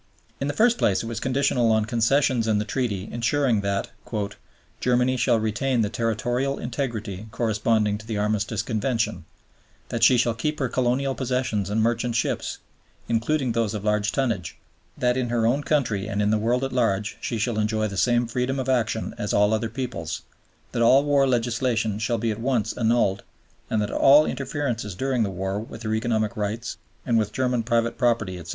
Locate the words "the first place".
0.47-1.03